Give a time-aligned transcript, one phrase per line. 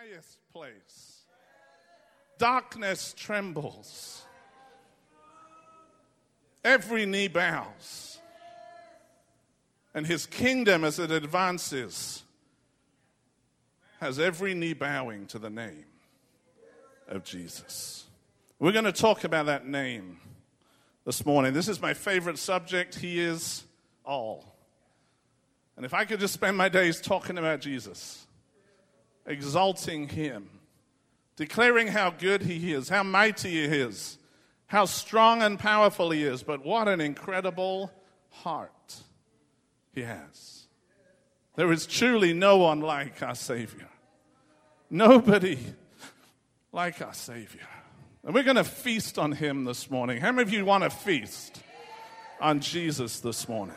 [0.00, 1.24] highest place.
[2.38, 4.22] Darkness trembles.
[6.64, 8.18] Every knee bows.
[9.94, 12.22] And his kingdom, as it advances,
[14.00, 15.84] has every knee bowing to the name
[17.08, 18.04] of Jesus.
[18.58, 20.18] We're going to talk about that name
[21.04, 21.52] this morning.
[21.52, 22.94] This is my favorite subject.
[22.94, 23.64] He is
[24.04, 24.44] all.
[25.76, 28.26] And if I could just spend my days talking about Jesus,
[29.26, 30.48] exalting him,
[31.36, 34.18] declaring how good he is, how mighty he is,
[34.66, 37.92] how strong and powerful he is, but what an incredible
[38.30, 39.02] heart
[39.92, 40.66] he has.
[41.56, 43.88] There is truly no one like our Savior.
[44.88, 45.58] Nobody
[46.72, 47.68] like our Savior.
[48.24, 50.20] And we're going to feast on him this morning.
[50.20, 51.62] How many of you want to feast
[52.40, 53.76] on Jesus this morning?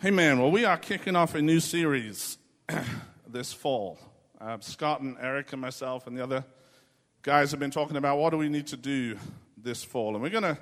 [0.00, 2.38] Hey, man, well, we are kicking off a new series
[3.34, 3.98] this fall.
[4.40, 6.44] Uh, Scott and Eric and myself and the other
[7.20, 9.18] guys have been talking about what do we need to do
[9.60, 10.14] this fall.
[10.14, 10.58] And we're going to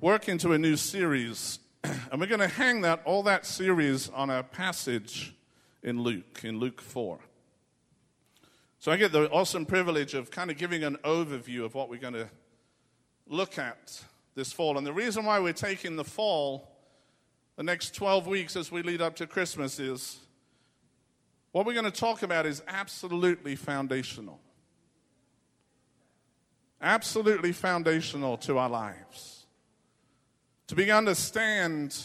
[0.00, 4.28] work into a new series, and we're going to hang that all that series on
[4.28, 5.36] a passage
[5.84, 7.20] in Luke, in Luke 4.
[8.80, 12.00] So I get the awesome privilege of kind of giving an overview of what we're
[12.00, 12.28] going to
[13.28, 14.02] look at
[14.34, 14.76] this fall.
[14.76, 16.68] And the reason why we're taking the fall
[17.54, 20.18] the next 12 weeks as we lead up to Christmas is
[21.52, 24.40] what we're going to talk about is absolutely foundational.
[26.80, 29.46] Absolutely foundational to our lives.
[30.68, 31.96] To be able to understand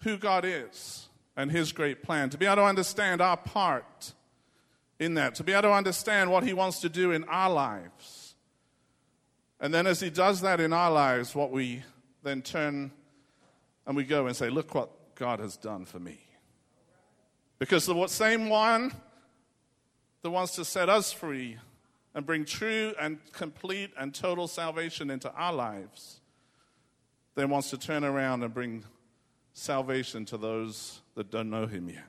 [0.00, 4.12] who God is and His great plan, to be able to understand our part
[5.00, 8.34] in that, to be able to understand what He wants to do in our lives.
[9.60, 11.82] And then, as He does that in our lives, what we
[12.22, 12.92] then turn
[13.86, 16.27] and we go and say, Look what God has done for me.
[17.58, 18.92] Because the same one
[20.22, 21.58] that wants to set us free
[22.14, 26.20] and bring true and complete and total salvation into our lives
[27.38, 28.84] then wants to turn around and bring
[29.52, 32.02] salvation to those that don't know him yet.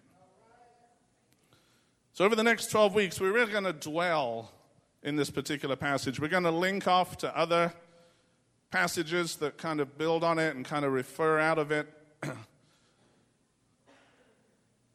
[2.14, 4.52] So, over the next 12 weeks, we're really going to dwell
[5.04, 6.20] in this particular passage.
[6.20, 7.72] We're going to link off to other
[8.72, 11.88] passages that kind of build on it and kind of refer out of it.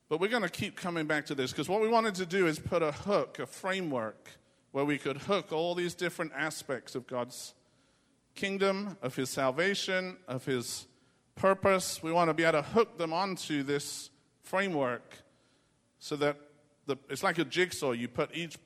[0.08, 2.46] but we're going to keep coming back to this because what we wanted to do
[2.46, 4.30] is put a hook, a framework,
[4.72, 7.54] where we could hook all these different aspects of God's
[8.34, 10.86] kingdom, of His salvation, of His
[11.36, 12.02] purpose.
[12.02, 14.10] We want to be able to hook them onto this
[14.42, 15.18] framework
[15.98, 16.36] so that
[16.86, 17.92] the, it's like a jigsaw.
[17.92, 18.58] You put each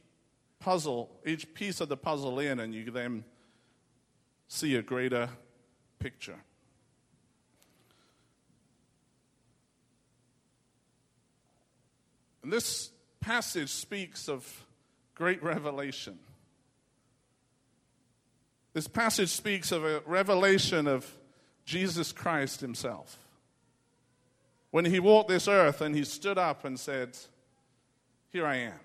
[0.58, 3.24] puzzle, each piece of the puzzle in, and you then
[4.48, 5.28] see a greater
[5.98, 6.38] picture.
[12.48, 14.64] And this passage speaks of
[15.14, 16.18] great revelation.
[18.72, 21.12] This passage speaks of a revelation of
[21.66, 23.18] Jesus Christ himself.
[24.70, 27.18] When he walked this earth and he stood up and said,
[28.30, 28.80] Here I am.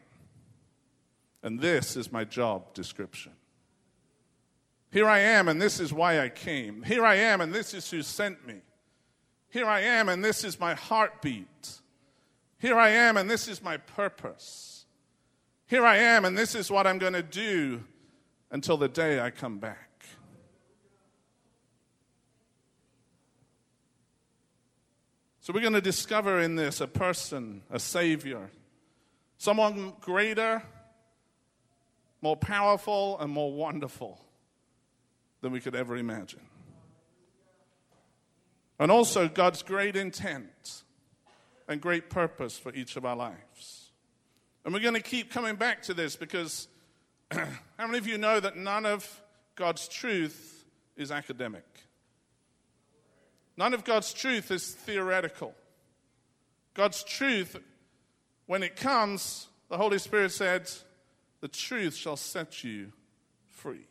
[1.41, 3.31] And this is my job description.
[4.91, 6.83] Here I am, and this is why I came.
[6.83, 8.55] Here I am, and this is who sent me.
[9.51, 11.79] Here I am, and this is my heartbeat.
[12.63, 14.85] Here I am, and this is my purpose.
[15.67, 17.83] Here I am, and this is what I'm going to do
[18.51, 20.05] until the day I come back.
[25.41, 28.49] So, we're going to discover in this a person, a Savior,
[29.37, 30.63] someone greater,
[32.21, 34.23] more powerful, and more wonderful
[35.41, 36.47] than we could ever imagine.
[38.79, 40.83] And also God's great intent
[41.67, 43.91] and great purpose for each of our lives.
[44.65, 46.67] And we're going to keep coming back to this because
[47.31, 47.47] how
[47.79, 49.21] many of you know that none of
[49.55, 50.65] God's truth
[50.95, 51.65] is academic?
[53.57, 55.53] None of God's truth is theoretical.
[56.73, 57.55] God's truth,
[58.45, 60.71] when it comes, the Holy Spirit said,
[61.41, 62.91] the truth shall set you
[63.49, 63.87] free.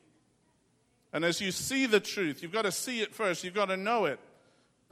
[1.13, 3.77] And as you see the truth, you've got to see it first, you've got to
[3.77, 4.19] know it.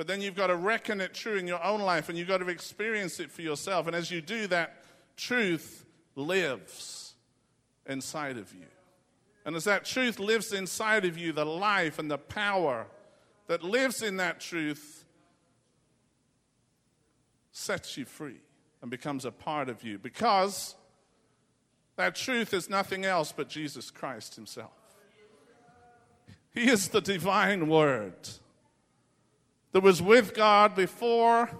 [0.00, 2.38] But then you've got to reckon it true in your own life and you've got
[2.38, 3.86] to experience it for yourself.
[3.86, 4.82] And as you do that,
[5.14, 5.84] truth
[6.16, 7.12] lives
[7.84, 8.64] inside of you.
[9.44, 12.86] And as that truth lives inside of you, the life and the power
[13.46, 15.04] that lives in that truth
[17.52, 18.40] sets you free
[18.80, 20.76] and becomes a part of you because
[21.96, 24.72] that truth is nothing else but Jesus Christ Himself.
[26.54, 28.30] He is the divine word
[29.72, 31.50] that was with God before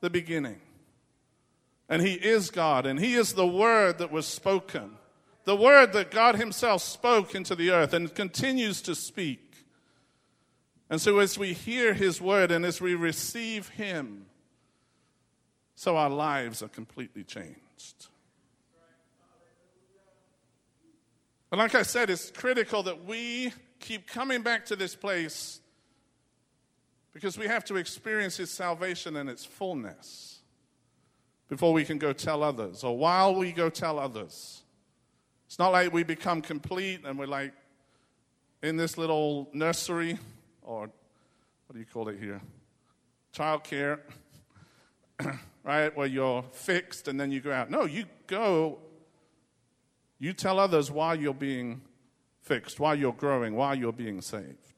[0.00, 0.60] the beginning.
[1.88, 4.92] And He is God, and He is the Word that was spoken,
[5.44, 9.66] the Word that God Himself spoke into the earth and continues to speak.
[10.88, 14.26] And so, as we hear His Word and as we receive Him,
[15.74, 18.08] so our lives are completely changed.
[21.50, 25.60] And like I said, it's critical that we keep coming back to this place
[27.12, 30.40] because we have to experience His salvation in its fullness
[31.48, 34.62] before we can go tell others, or while we go tell others.
[35.46, 37.52] It's not like we become complete and we're like
[38.62, 40.16] in this little nursery,
[40.62, 42.40] or what do you call it here?
[43.34, 43.98] Childcare,
[45.64, 45.96] right?
[45.96, 47.68] Where you're fixed and then you go out.
[47.68, 48.78] No, you go,
[50.20, 51.80] you tell others why you're being
[52.42, 54.69] fixed, why you're growing, why you're being saved.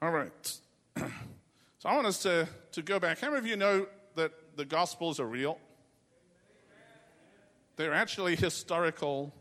[0.00, 0.58] All right.
[0.96, 3.18] so I want us to, to go back.
[3.18, 5.58] How many of you know that the Gospels are real?
[7.74, 9.32] They're actually historical,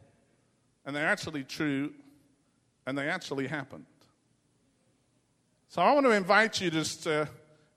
[0.86, 1.94] and they're actually true,
[2.86, 3.86] and they actually happened.
[5.70, 7.30] So I want to invite you just to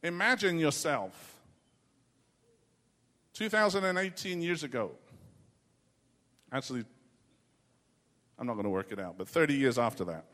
[0.02, 1.38] imagine yourself
[3.34, 4.92] 2018 years ago.
[6.52, 6.84] Actually,
[8.38, 10.24] I'm not going to work it out, but 30 years after that.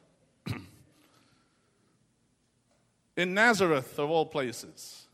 [3.16, 5.06] In Nazareth, of all places.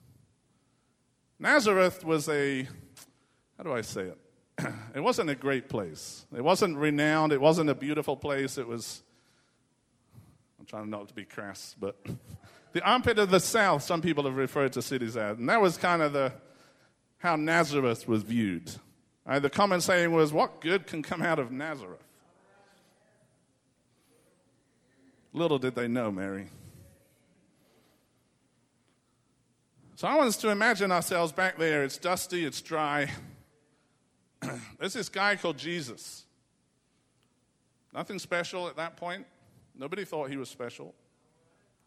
[1.38, 2.64] Nazareth was a,
[3.56, 4.18] how do I say it?
[4.94, 6.26] it wasn't a great place.
[6.36, 7.32] It wasn't renowned.
[7.32, 8.58] It wasn't a beautiful place.
[8.58, 9.02] It was,
[10.58, 11.96] I'm trying not to be crass, but
[12.72, 15.38] the armpit of the south, some people have referred to cities as.
[15.38, 16.32] And that was kind of the,
[17.18, 18.70] how Nazareth was viewed.
[19.24, 22.02] Uh, the common saying was, What good can come out of Nazareth?
[25.32, 26.48] Little did they know, Mary.
[30.02, 31.84] So I want us to imagine ourselves back there.
[31.84, 33.08] It's dusty, it's dry.
[34.80, 36.24] There's this guy called Jesus.
[37.94, 39.26] Nothing special at that point.
[39.78, 40.92] Nobody thought he was special.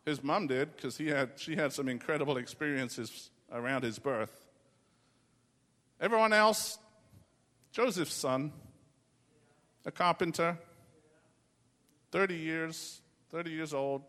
[0.05, 4.45] His mom did because he had she had some incredible experiences around his birth.
[5.99, 6.79] Everyone else,
[7.73, 8.53] Joseph's son,
[9.85, 10.57] a carpenter,
[12.13, 13.01] 30 years,
[13.31, 14.03] 30 years old,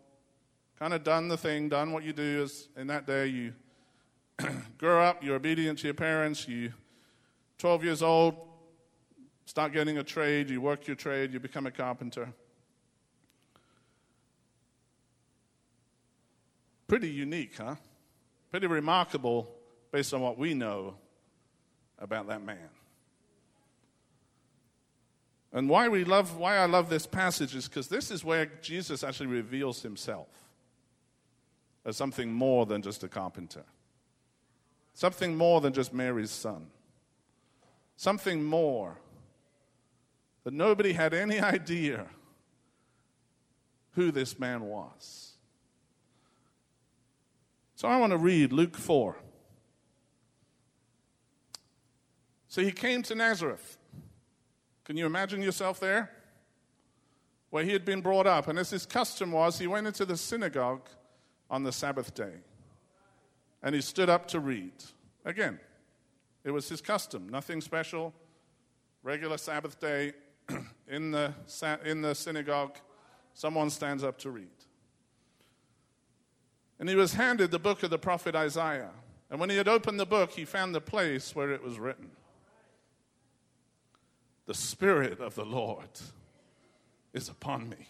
[0.79, 3.51] kind of done the thing, done what you do is in that day you
[4.77, 6.73] grow up, you're obedient to your parents, you
[7.57, 8.35] 12 years old,
[9.45, 12.29] start getting a trade, you work your trade, you become a carpenter.
[16.87, 17.75] Pretty unique, huh?
[18.51, 19.49] Pretty remarkable
[19.91, 20.95] based on what we know
[21.99, 22.69] about that man.
[25.51, 29.03] And why we love why I love this passage is because this is where Jesus
[29.03, 30.27] actually reveals himself
[31.85, 33.63] as something more than just a carpenter.
[34.97, 36.65] Something more than just Mary's son.
[37.97, 38.97] Something more
[40.43, 42.07] that nobody had any idea
[43.91, 45.33] who this man was.
[47.75, 49.15] So I want to read Luke 4.
[52.47, 53.77] So he came to Nazareth.
[54.83, 56.09] Can you imagine yourself there?
[57.51, 58.47] Where he had been brought up.
[58.47, 60.89] And as his custom was, he went into the synagogue
[61.51, 62.37] on the Sabbath day
[63.63, 64.73] and he stood up to read.
[65.25, 65.59] Again,
[66.43, 68.13] it was his custom, nothing special.
[69.03, 70.13] Regular Sabbath day
[70.87, 71.33] in the,
[71.83, 72.77] in the synagogue,
[73.33, 74.47] someone stands up to read.
[76.79, 78.91] And he was handed the book of the prophet Isaiah.
[79.29, 82.11] And when he had opened the book, he found the place where it was written
[84.45, 85.89] The Spirit of the Lord
[87.13, 87.87] is upon me.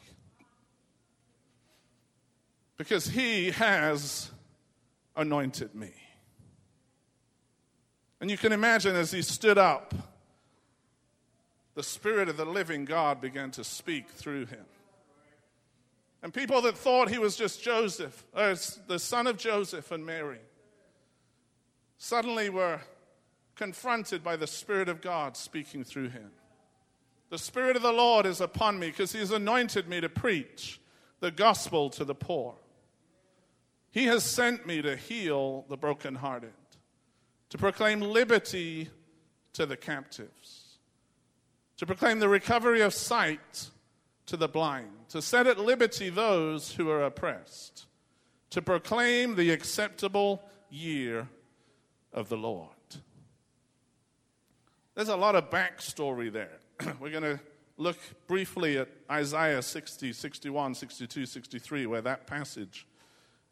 [2.77, 4.31] Because he has
[5.17, 5.91] anointed me.
[8.21, 9.93] And you can imagine as he stood up,
[11.75, 14.65] the Spirit of the living God began to speak through him.
[16.23, 18.55] And people that thought he was just Joseph, uh, or
[18.87, 20.39] the son of Joseph and Mary,
[21.99, 22.79] suddenly were
[23.55, 26.31] confronted by the Spirit of God speaking through him.
[27.29, 30.79] The Spirit of the Lord is upon me because he has anointed me to preach
[31.19, 32.55] the gospel to the poor.
[33.97, 36.53] He has sent me to heal the brokenhearted,
[37.49, 38.91] to proclaim liberty
[39.53, 40.77] to the captives,
[41.77, 43.71] to proclaim the recovery of sight
[44.27, 47.87] to the blind, to set at liberty those who are oppressed,
[48.51, 51.27] to proclaim the acceptable year
[52.13, 52.69] of the Lord.
[54.93, 56.59] There's a lot of backstory there.
[56.99, 57.39] We're going to
[57.77, 62.85] look briefly at Isaiah 60, 61, 62, 63, where that passage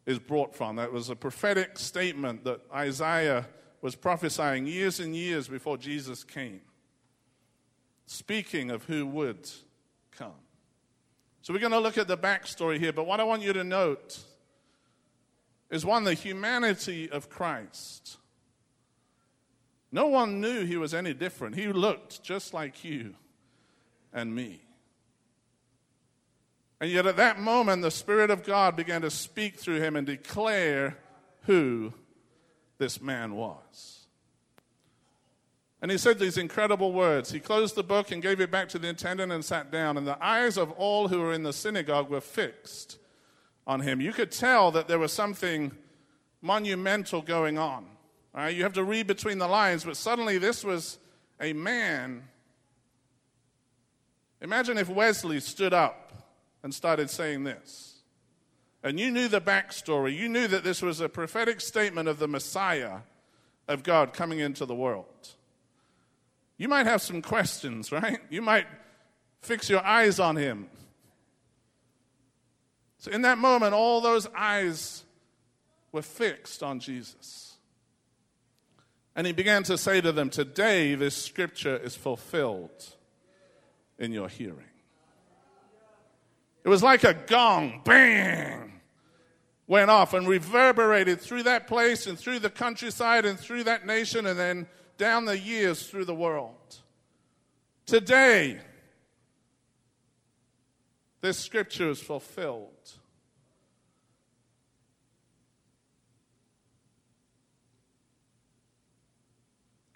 [0.06, 0.76] is brought from.
[0.76, 3.46] That was a prophetic statement that Isaiah
[3.82, 6.60] was prophesying years and years before Jesus came,
[8.06, 9.50] speaking of who would
[10.12, 10.32] come.
[11.42, 13.64] So we're going to look at the backstory here, but what I want you to
[13.64, 14.18] note
[15.70, 18.16] is one, the humanity of Christ.
[19.92, 21.54] No one knew he was any different.
[21.56, 23.14] He looked just like you
[24.12, 24.65] and me.
[26.80, 30.06] And yet, at that moment, the Spirit of God began to speak through him and
[30.06, 30.98] declare
[31.42, 31.94] who
[32.78, 34.06] this man was.
[35.80, 37.30] And he said these incredible words.
[37.30, 39.96] He closed the book and gave it back to the attendant and sat down.
[39.96, 42.98] And the eyes of all who were in the synagogue were fixed
[43.66, 44.00] on him.
[44.00, 45.72] You could tell that there was something
[46.42, 47.86] monumental going on.
[48.34, 48.54] Right?
[48.54, 50.98] You have to read between the lines, but suddenly this was
[51.40, 52.22] a man.
[54.40, 56.05] Imagine if Wesley stood up
[56.66, 58.00] and started saying this.
[58.82, 60.16] And you knew the backstory.
[60.16, 63.02] You knew that this was a prophetic statement of the Messiah
[63.68, 65.28] of God coming into the world.
[66.56, 68.18] You might have some questions, right?
[68.30, 68.66] You might
[69.42, 70.66] fix your eyes on him.
[72.98, 75.04] So, in that moment, all those eyes
[75.92, 77.58] were fixed on Jesus.
[79.14, 82.88] And he began to say to them, Today this scripture is fulfilled
[84.00, 84.75] in your hearing.
[86.66, 88.80] It was like a gong, bang,
[89.68, 94.26] went off and reverberated through that place and through the countryside and through that nation
[94.26, 94.66] and then
[94.98, 96.80] down the years through the world.
[97.86, 98.58] Today,
[101.20, 102.72] this scripture is fulfilled.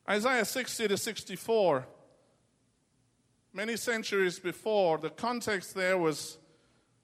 [0.09, 1.85] Isaiah 60 to 64,
[3.53, 6.37] many centuries before, the context there was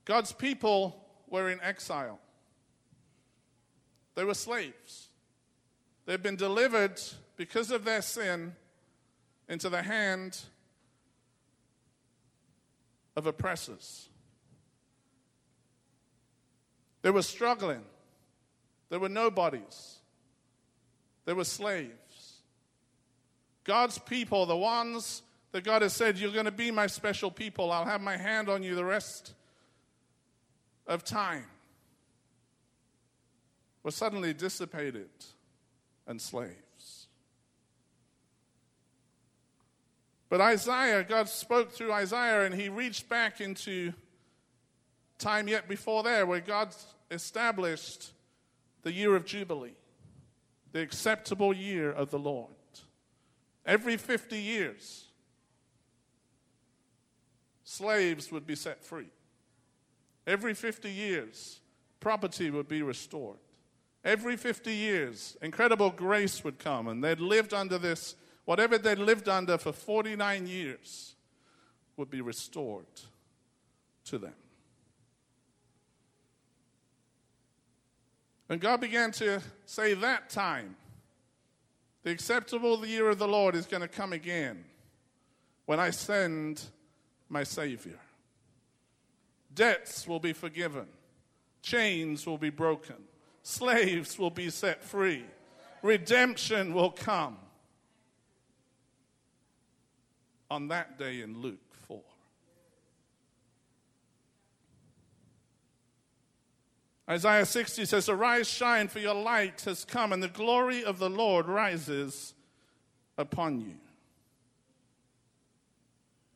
[0.06, 2.20] God's people were in exile.
[4.14, 5.08] They were slaves.
[6.06, 7.00] They'd been delivered
[7.36, 8.54] because of their sin
[9.48, 10.38] into the hand
[13.16, 14.08] of oppressors.
[17.02, 17.82] They were struggling.
[18.88, 19.98] They were nobodies.
[21.24, 21.90] They were slaves.
[23.64, 27.72] God's people, the ones that God has said, You're going to be my special people.
[27.72, 29.34] I'll have my hand on you the rest
[30.86, 31.46] of time
[33.82, 35.10] were suddenly dissipated
[36.06, 37.06] and slaves.
[40.28, 43.92] But Isaiah, God spoke through Isaiah and he reached back into
[45.18, 46.74] time yet before there where God
[47.10, 48.12] established
[48.82, 49.76] the year of Jubilee,
[50.72, 52.50] the acceptable year of the Lord.
[53.64, 55.06] Every 50 years,
[57.64, 59.10] slaves would be set free.
[60.26, 61.60] Every 50 years,
[62.00, 63.38] property would be restored.
[64.04, 69.28] Every 50 years, incredible grace would come, and they'd lived under this, whatever they'd lived
[69.28, 71.14] under for 49 years
[71.96, 72.86] would be restored
[74.04, 74.34] to them.
[78.48, 80.76] And God began to say that time,
[82.04, 84.64] the acceptable year of the Lord is going to come again
[85.64, 86.62] when I send
[87.28, 87.98] my Savior.
[89.56, 90.86] Debts will be forgiven,
[91.62, 92.96] chains will be broken,
[93.42, 95.24] slaves will be set free,
[95.82, 97.38] redemption will come.
[100.48, 102.00] On that day in Luke 4.
[107.08, 111.10] Isaiah 60 says, Arise, shine, for your light has come, and the glory of the
[111.10, 112.34] Lord rises
[113.16, 113.74] upon you.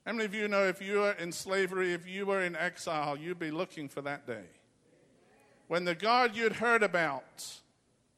[0.06, 3.16] How many of you know if you were in slavery, if you were in exile,
[3.16, 4.44] you'd be looking for that day?
[5.68, 7.60] When the God you'd heard about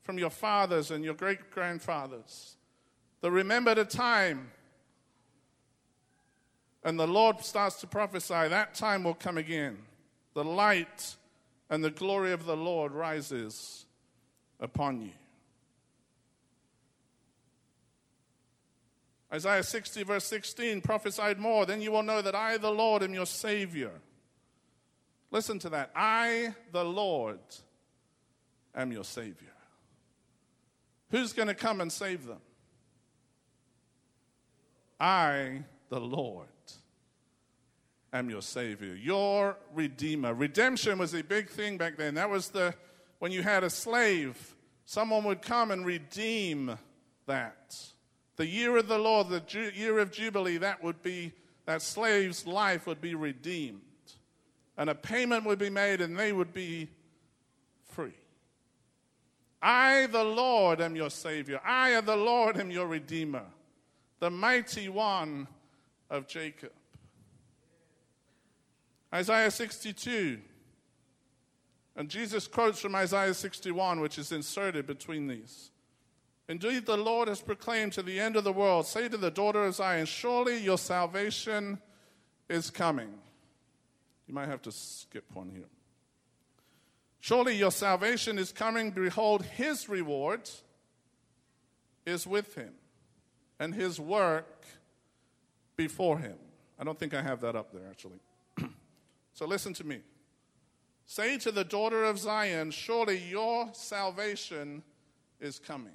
[0.03, 2.57] from your fathers and your great grandfathers,
[3.21, 4.51] the remembered a time,
[6.85, 9.79] and the Lord starts to prophesy, that time will come again.
[10.35, 11.17] The light
[11.71, 13.87] and the glory of the Lord rises
[14.61, 15.13] upon you.
[19.33, 21.65] Isaiah 60, verse 16, prophesied more.
[21.65, 23.93] Then you will know that I, the Lord, am your Savior.
[25.31, 25.91] Listen to that.
[25.97, 27.41] I, the Lord,
[28.75, 29.49] am your Savior.
[31.11, 32.41] Who's going to come and save them?
[35.01, 36.47] I, the Lord,
[38.13, 40.35] am your Savior, your Redeemer.
[40.35, 42.15] Redemption was a big thing back then.
[42.15, 42.75] That was the,
[43.19, 46.79] when you had a slave, someone would come and redeem
[47.27, 47.92] that.
[48.37, 51.33] The year of the Lord, the ju- year of Jubilee, that would be,
[51.67, 53.81] that slave's life would be redeemed.
[54.77, 56.89] And a payment would be made and they would be
[57.85, 58.15] free.
[59.63, 61.61] I, the Lord, am your Savior.
[61.65, 63.45] I, the Lord, am your Redeemer,
[64.19, 65.47] the mighty one
[66.11, 66.73] of Jacob.
[69.15, 70.41] Isaiah 62.
[71.95, 75.72] And Jesus quotes from Isaiah 61, which is inserted between these.
[76.49, 79.65] Indeed, the Lord has proclaimed to the end of the world, say to the daughter
[79.65, 81.79] of Zion, surely your salvation
[82.49, 83.13] is coming.
[84.27, 85.69] You might have to skip one here.
[87.21, 88.91] Surely your salvation is coming.
[88.91, 90.51] Behold, his reward
[92.05, 92.73] is with him,
[93.61, 94.65] and his work
[95.77, 96.37] before him.
[96.79, 98.19] I don't think I have that up there, actually.
[99.35, 100.01] so listen to me.
[101.07, 104.83] Say to the daughter of Zion, Surely your salvation
[105.41, 105.93] is coming.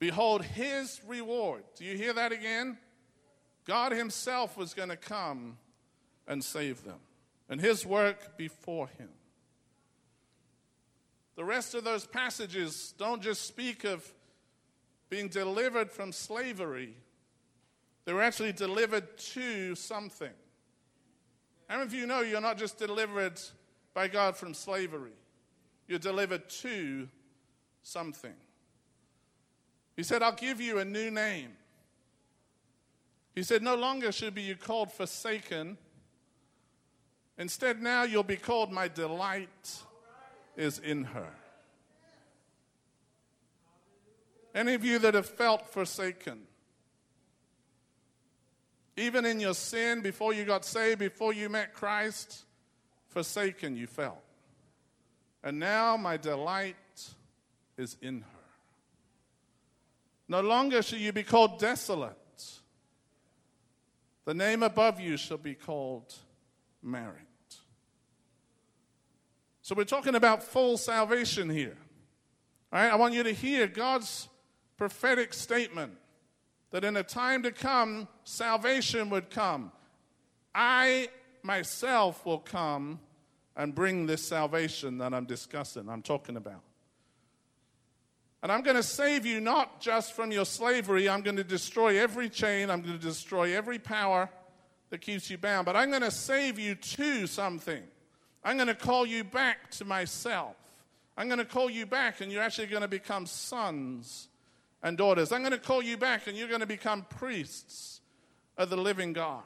[0.00, 1.62] Behold, his reward.
[1.76, 2.78] Do you hear that again?
[3.66, 5.58] God himself was going to come
[6.26, 6.98] and save them,
[7.48, 9.10] and his work before him.
[11.36, 14.10] The rest of those passages don't just speak of
[15.10, 16.94] being delivered from slavery,
[18.04, 20.32] they were actually delivered to something.
[21.68, 23.40] How many of you know you're not just delivered
[23.92, 25.12] by God from slavery?
[25.86, 27.08] You're delivered to
[27.82, 28.34] something.
[30.00, 31.50] He said, I'll give you a new name.
[33.34, 35.76] He said, No longer should be you called forsaken.
[37.36, 39.82] Instead, now you'll be called my delight
[40.56, 41.28] is in her.
[44.54, 46.44] Any of you that have felt forsaken,
[48.96, 52.46] even in your sin, before you got saved, before you met Christ,
[53.08, 54.24] forsaken you felt.
[55.44, 56.76] And now my delight
[57.76, 58.39] is in her.
[60.30, 62.16] No longer shall you be called desolate.
[64.26, 66.14] The name above you shall be called
[66.80, 67.26] married.
[69.60, 71.76] So we're talking about full salvation here.
[72.72, 74.28] All right, I want you to hear God's
[74.76, 75.94] prophetic statement
[76.70, 79.72] that in a time to come, salvation would come.
[80.54, 81.08] I
[81.42, 83.00] myself will come
[83.56, 86.62] and bring this salvation that I'm discussing, I'm talking about.
[88.42, 92.00] And I'm going to save you not just from your slavery, I'm going to destroy
[92.00, 94.30] every chain, I'm going to destroy every power
[94.88, 97.82] that keeps you bound, but I'm going to save you to something.
[98.42, 100.56] I'm going to call you back to myself.
[101.16, 104.28] I'm going to call you back, and you're actually going to become sons
[104.82, 105.32] and daughters.
[105.32, 108.00] I'm going to call you back, and you're going to become priests
[108.56, 109.42] of the living God.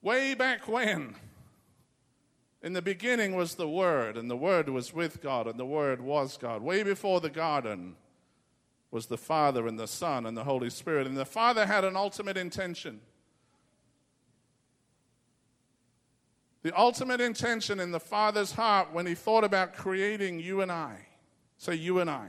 [0.00, 1.14] Way back when,
[2.62, 6.00] in the beginning was the Word, and the Word was with God, and the Word
[6.00, 6.62] was God.
[6.62, 7.96] Way before the garden
[8.90, 11.06] was the Father, and the Son, and the Holy Spirit.
[11.06, 13.00] And the Father had an ultimate intention
[16.62, 21.06] The ultimate intention in the Father's heart when He thought about creating you and I,
[21.58, 22.28] say you and I,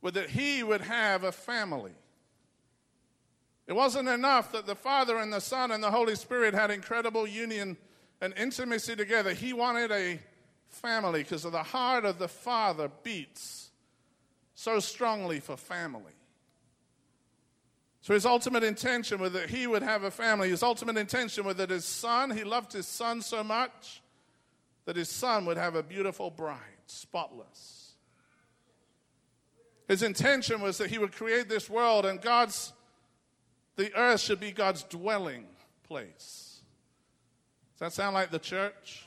[0.00, 1.92] was that He would have a family.
[3.66, 7.26] It wasn't enough that the Father and the Son and the Holy Spirit had incredible
[7.26, 7.76] union
[8.20, 9.32] and intimacy together.
[9.32, 10.18] He wanted a
[10.68, 13.70] family because the heart of the Father beats
[14.54, 16.12] so strongly for family.
[18.00, 20.48] So his ultimate intention was that he would have a family.
[20.48, 24.00] His ultimate intention was that his son, he loved his son so much
[24.84, 27.94] that his son would have a beautiful bride, spotless.
[29.88, 32.72] His intention was that he would create this world and God's,
[33.74, 35.46] the earth should be God's dwelling
[35.82, 36.45] place.
[37.78, 39.06] Does that sound like the church?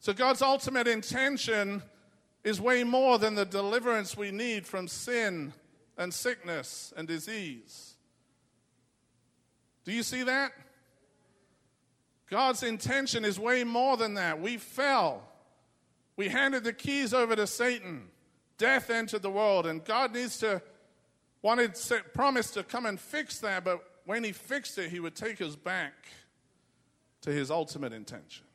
[0.00, 1.82] So God's ultimate intention
[2.44, 5.54] is way more than the deliverance we need from sin
[5.96, 7.96] and sickness and disease.
[9.84, 10.52] Do you see that?
[12.28, 14.40] God's intention is way more than that.
[14.40, 15.22] We fell.
[16.16, 18.08] We handed the keys over to Satan.
[18.58, 20.60] Death entered the world, and God needs to
[21.42, 21.78] wanted
[22.14, 25.56] promised to come and fix that, but when he fixed it, he would take us
[25.56, 25.92] back
[27.22, 28.46] to his ultimate intention.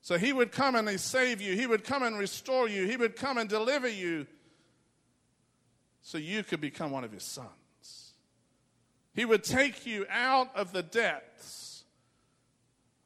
[0.00, 1.54] So he would come and save you.
[1.54, 2.86] He would come and restore you.
[2.86, 4.26] He would come and deliver you
[6.00, 8.14] so you could become one of his sons.
[9.14, 11.84] He would take you out of the depths.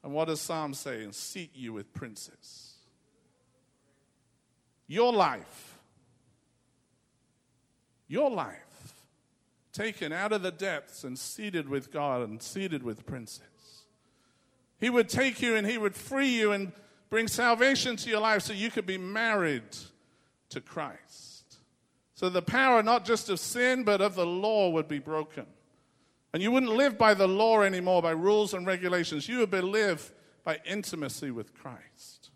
[0.03, 1.03] And what does Psalm say?
[1.03, 2.75] And seat you with princes.
[4.87, 5.72] Your life,
[8.13, 8.93] your life,
[9.73, 13.41] taken out of the depths and seated with God and seated with princes.
[14.79, 16.71] He would take you and he would free you and
[17.09, 19.63] bring salvation to your life so you could be married
[20.49, 21.57] to Christ.
[22.13, 25.47] So the power not just of sin, but of the law would be broken.
[26.33, 29.27] And you wouldn't live by the law anymore, by rules and regulations.
[29.27, 30.11] You would live
[30.43, 32.29] by intimacy with Christ.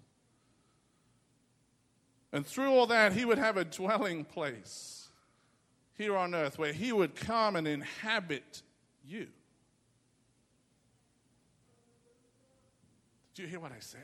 [2.34, 4.97] And through all that, he would have a dwelling place
[5.98, 8.62] here on earth where he would come and inhabit
[9.06, 9.28] you.
[13.34, 14.00] Did you hear what I said?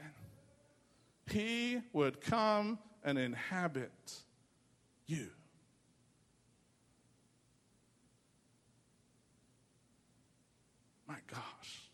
[1.30, 4.22] He would come and inhabit
[5.06, 5.30] you.
[11.08, 11.90] My gosh.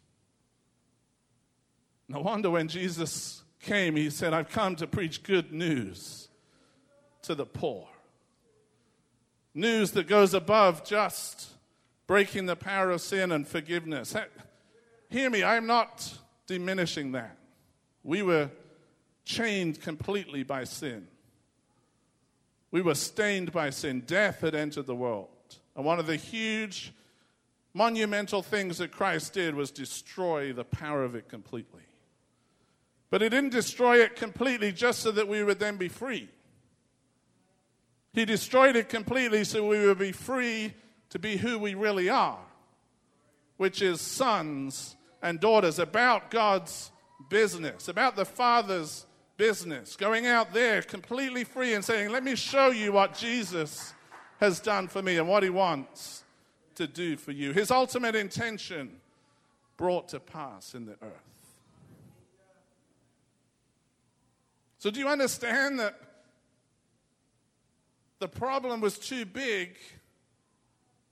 [2.07, 6.29] No wonder when Jesus came, he said, I've come to preach good news
[7.23, 7.87] to the poor.
[9.53, 11.49] News that goes above just
[12.07, 14.15] breaking the power of sin and forgiveness.
[15.09, 17.37] Hear me, I'm not diminishing that.
[18.03, 18.49] We were
[19.25, 21.07] chained completely by sin.
[22.71, 24.01] We were stained by sin.
[24.05, 25.29] Death had entered the world.
[25.75, 26.93] And one of the huge,
[27.73, 31.83] monumental things that Christ did was destroy the power of it completely.
[33.09, 36.29] But he didn't destroy it completely just so that we would then be free.
[38.13, 40.73] He destroyed it completely so we would be free
[41.09, 42.39] to be who we really are,
[43.57, 46.91] which is sons and daughters, about God's
[47.29, 49.05] business, about the Father's
[49.37, 53.93] business, going out there completely free and saying, Let me show you what Jesus
[54.39, 56.23] has done for me and what he wants
[56.75, 57.51] to do for you.
[57.51, 59.01] His ultimate intention
[59.77, 61.29] brought to pass in the earth.
[64.77, 66.08] So, do you understand that
[68.19, 69.75] the problem was too big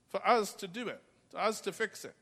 [0.08, 2.14] for us to do it, for us to fix it?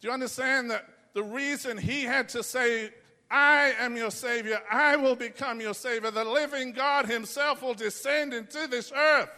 [0.00, 0.84] Do you understand that
[1.14, 2.90] the reason he had to say,
[3.30, 4.60] I am your Savior.
[4.70, 6.10] I will become your Savior.
[6.10, 9.30] The living God Himself will descend into this earth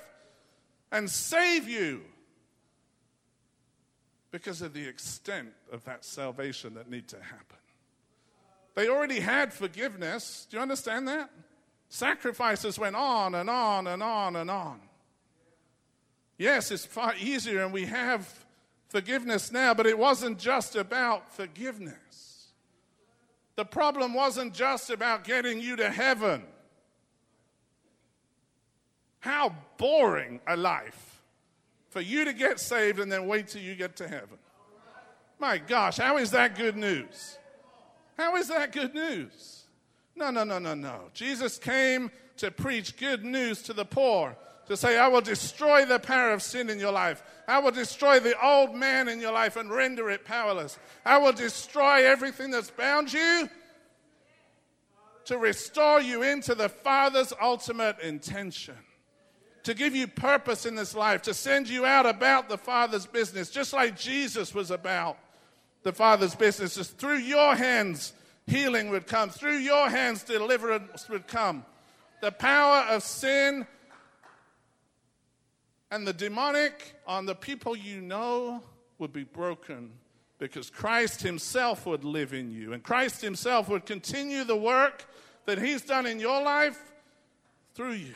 [0.90, 2.03] and save you
[4.33, 7.57] because of the extent of that salvation that need to happen.
[8.74, 10.48] They already had forgiveness.
[10.50, 11.31] Do you understand that?
[11.95, 14.81] Sacrifices went on and on and on and on.
[16.37, 18.29] Yes, it's far easier and we have
[18.89, 22.49] forgiveness now, but it wasn't just about forgiveness.
[23.55, 26.43] The problem wasn't just about getting you to heaven.
[29.21, 31.23] How boring a life
[31.91, 34.39] for you to get saved and then wait till you get to heaven.
[35.39, 37.39] My gosh, how is that good news?
[38.19, 39.63] How is that good news?
[40.16, 41.11] No, no, no, no, no.
[41.12, 45.98] Jesus came to preach good news to the poor, to say, I will destroy the
[45.98, 47.22] power of sin in your life.
[47.46, 50.79] I will destroy the old man in your life and render it powerless.
[51.05, 53.48] I will destroy everything that's bound you
[55.27, 58.77] to restore you into the Father's ultimate intention.
[59.64, 63.50] To give you purpose in this life, to send you out about the Father's business,
[63.50, 65.16] just like Jesus was about
[65.83, 66.74] the Father's business.
[66.74, 68.12] Just through your hands,
[68.47, 69.31] healing would come.
[69.31, 71.65] Through your hands, deliverance would come.
[72.21, 73.67] The power of sin
[75.91, 78.63] and the demonic on the people you know
[78.99, 79.93] would be broken
[80.39, 85.05] because Christ Himself would live in you and Christ Himself would continue the work
[85.47, 86.81] that He's done in your life
[87.75, 88.15] through you.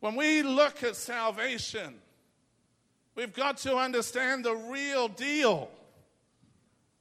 [0.00, 1.94] When we look at salvation,
[3.20, 5.68] we've got to understand the real deal.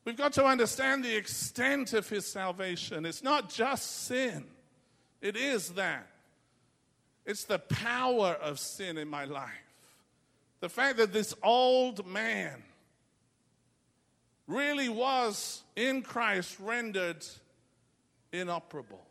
[0.03, 3.05] We've got to understand the extent of His salvation.
[3.05, 4.43] It's not just sin.
[5.21, 6.07] It is that.
[7.25, 9.49] It's the power of sin in my life.
[10.59, 12.63] The fact that this old man
[14.45, 17.25] really was in Christ rendered
[18.33, 19.05] inoperable.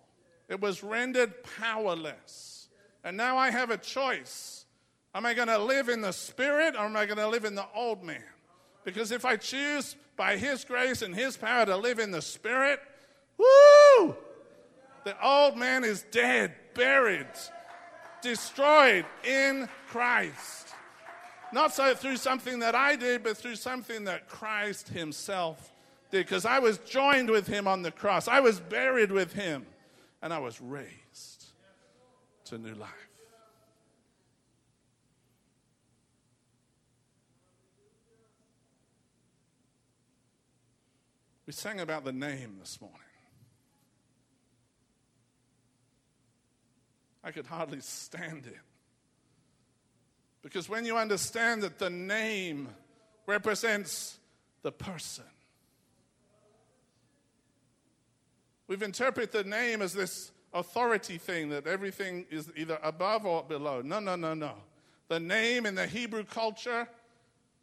[0.48, 2.68] It was rendered powerless.
[3.02, 4.66] And now I have a choice.
[5.18, 7.57] Am I going to live in the spirit or am I going to live in
[7.57, 8.22] the old man?
[8.85, 12.78] Because if I choose by his grace and his power to live in the spirit,
[13.37, 14.14] woo!
[15.02, 17.26] The old man is dead, buried,
[18.22, 20.68] destroyed in Christ.
[21.52, 25.72] Not so through something that I did, but through something that Christ Himself
[26.12, 26.26] did.
[26.26, 29.66] Because I was joined with Him on the cross, I was buried with Him,
[30.22, 31.46] and I was raised
[32.44, 33.07] to new life.
[41.48, 42.98] We sang about the name this morning.
[47.24, 48.58] I could hardly stand it.
[50.42, 52.68] Because when you understand that the name
[53.24, 54.18] represents
[54.61, 55.24] the person,
[58.66, 63.80] we've interpreted the name as this authority thing that everything is either above or below.
[63.80, 64.52] No, no, no, no.
[65.08, 66.87] The name in the Hebrew culture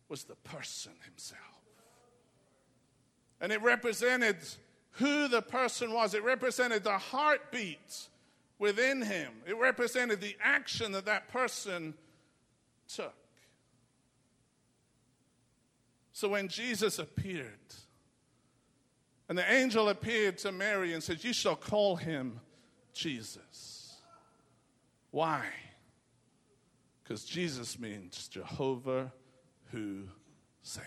[0.09, 1.54] was the person himself.
[3.41, 4.37] And it represented
[4.91, 8.07] who the person was, it represented the heartbeat
[8.59, 11.93] within him, it represented the action that that person
[12.87, 13.13] took.
[16.13, 17.49] So when Jesus appeared,
[19.27, 22.39] and the angel appeared to Mary and said, You shall call him
[22.93, 23.97] Jesus.
[25.11, 25.45] Why?
[27.03, 29.11] Because Jesus means Jehovah
[29.71, 30.03] who
[30.61, 30.85] saves.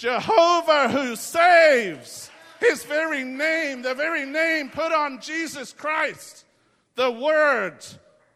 [0.00, 2.30] Jehovah who saves.
[2.58, 6.46] His very name, the very name put on Jesus Christ,
[6.94, 7.84] the Word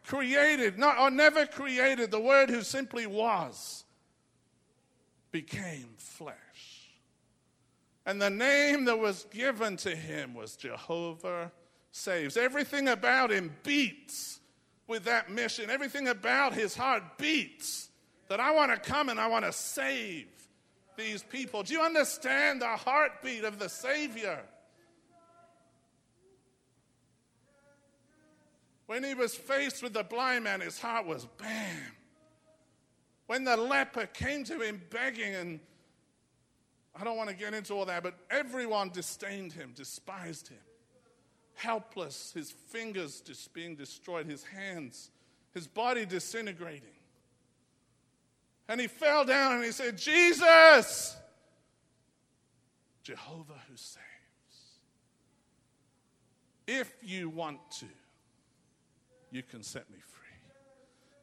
[0.05, 3.83] created, not or never created, the Word who simply was,
[5.31, 6.35] became flesh.
[8.05, 11.51] And the name that was given to him was Jehovah
[11.91, 12.37] Saves.
[12.37, 14.39] Everything about him beats
[14.85, 15.71] with that mission.
[15.71, 17.89] Everything about his heart beats
[18.27, 20.34] that I want to come and I want to save
[20.97, 21.63] these people.
[21.63, 24.39] Do you understand the heartbeat of the Savior?
[28.87, 31.91] When he was faced with the blind man, his heart was bam.
[33.27, 35.59] When the leper came to him begging, and
[36.99, 40.59] I don't want to get into all that, but everyone disdained him, despised him.
[41.55, 45.09] Helpless, his fingers just being destroyed, his hands,
[45.53, 46.94] his body disintegrating.
[48.67, 51.15] And he fell down and he said, Jesus,
[53.03, 54.01] Jehovah who saves.
[56.67, 57.85] If you want to,
[59.29, 60.25] you can set me free.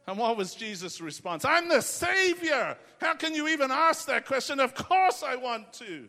[0.06, 1.44] And what was Jesus' response?
[1.44, 2.76] I'm the Savior.
[3.00, 4.60] How can you even ask that question?
[4.60, 6.08] Of course I want to.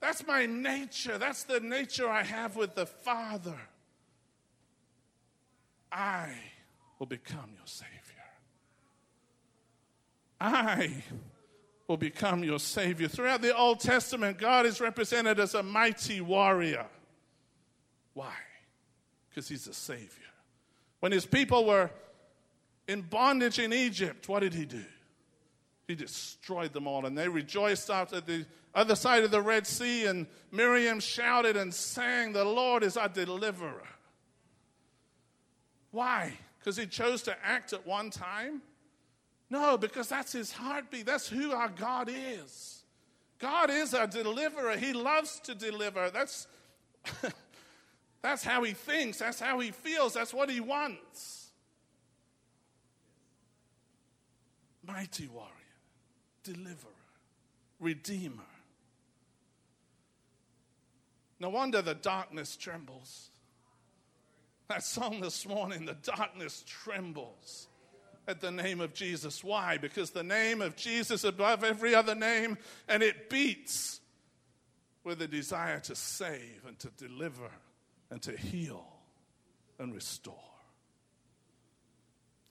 [0.00, 1.16] That's my nature.
[1.16, 3.58] That's the nature I have with the Father.
[5.90, 6.34] I
[6.98, 8.03] will become your Savior.
[10.40, 11.02] I
[11.86, 13.08] will become your Savior.
[13.08, 16.86] Throughout the Old Testament, God is represented as a mighty warrior.
[18.14, 18.34] Why?
[19.28, 20.08] Because He's a Savior.
[21.00, 21.90] When His people were
[22.88, 24.84] in bondage in Egypt, what did He do?
[25.86, 30.06] He destroyed them all, and they rejoiced after the other side of the Red Sea,
[30.06, 33.86] and Miriam shouted and sang, The Lord is our deliverer.
[35.90, 36.32] Why?
[36.58, 38.62] Because he chose to act at one time?
[39.54, 41.06] No, because that's his heartbeat.
[41.06, 42.82] That's who our God is.
[43.38, 44.76] God is our deliverer.
[44.76, 46.10] He loves to deliver.
[46.10, 46.48] That's,
[48.20, 49.18] that's how he thinks.
[49.18, 50.14] That's how he feels.
[50.14, 51.52] That's what he wants.
[54.84, 55.52] Mighty warrior,
[56.42, 56.90] deliverer,
[57.78, 58.42] redeemer.
[61.38, 63.30] No wonder the darkness trembles.
[64.66, 67.68] That song this morning, the darkness trembles
[68.26, 69.44] at the name of Jesus.
[69.44, 69.78] Why?
[69.78, 72.58] Because the name of Jesus above every other name,
[72.88, 74.00] and it beats
[75.02, 77.50] with a desire to save and to deliver
[78.10, 78.86] and to heal
[79.78, 80.34] and restore.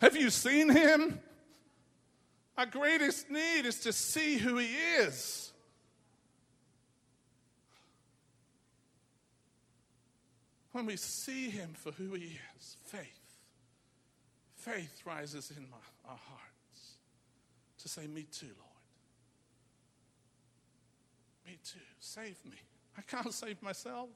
[0.01, 1.19] Have you seen him?
[2.57, 5.51] Our greatest need is to see who he is.
[10.71, 13.22] When we see him for who he is, faith
[14.63, 16.97] faith rises in my, our hearts
[17.79, 18.69] to say, Me too, Lord.
[21.45, 21.79] Me too.
[21.99, 22.57] Save me.
[22.97, 24.09] I can't save myself.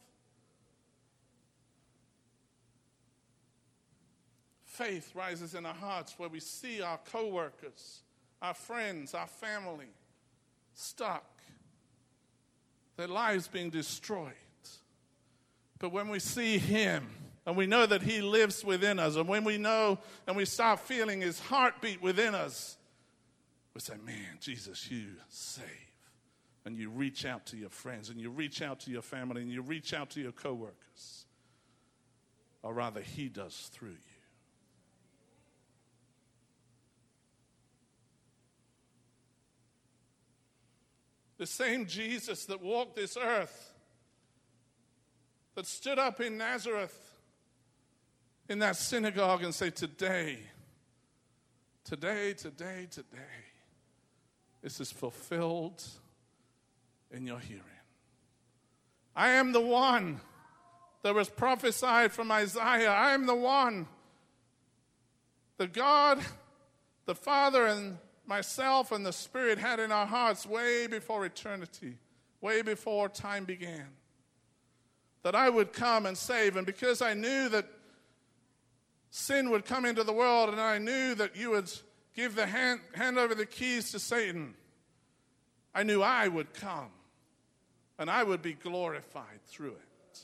[4.63, 8.01] Faith rises in our hearts where we see our coworkers,
[8.41, 9.89] our friends, our family
[10.75, 11.25] stuck,
[12.95, 14.33] their lives being destroyed.
[15.79, 17.07] But when we see Him,
[17.47, 19.15] and we know that He lives within us.
[19.15, 22.75] And when we know and we start feeling His heartbeat within us,
[23.73, 25.65] we say, Man, Jesus, you save.
[26.65, 29.49] And you reach out to your friends, and you reach out to your family, and
[29.49, 31.25] you reach out to your coworkers.
[32.61, 33.95] Or rather, He does through you.
[41.37, 43.71] The same Jesus that walked this earth,
[45.55, 47.06] that stood up in Nazareth
[48.49, 50.39] in that synagogue and say, Today,
[51.83, 53.17] today, today, today,
[54.61, 55.83] this is fulfilled
[57.11, 57.63] in your hearing.
[59.15, 60.19] I am the one
[61.03, 62.91] that was prophesied from Isaiah.
[62.91, 63.87] I am the one.
[65.57, 66.19] The God,
[67.05, 71.97] the Father, and myself and the Spirit had in our hearts way before eternity,
[72.41, 73.87] way before time began.
[75.23, 76.55] That I would come and save.
[76.55, 77.65] And because I knew that
[79.09, 81.71] sin would come into the world, and I knew that you would
[82.15, 84.55] give the hand, hand over the keys to Satan,
[85.73, 86.89] I knew I would come
[87.99, 90.19] and I would be glorified through it.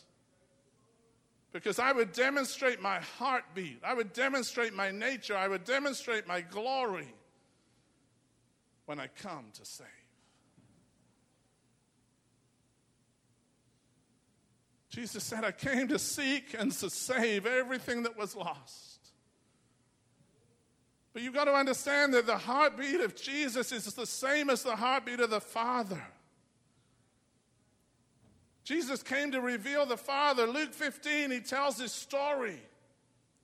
[1.51, 6.41] Because I would demonstrate my heartbeat, I would demonstrate my nature, I would demonstrate my
[6.41, 7.13] glory
[8.87, 9.87] when I come to save.
[14.93, 18.99] Jesus said, I came to seek and to save everything that was lost.
[21.13, 24.75] But you've got to understand that the heartbeat of Jesus is the same as the
[24.75, 25.99] heartbeat of the Father.
[28.63, 30.45] Jesus came to reveal the Father.
[30.45, 32.61] Luke 15, he tells this story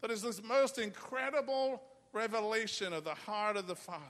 [0.01, 1.81] that is this most incredible
[2.13, 4.03] revelation of the heart of the Father.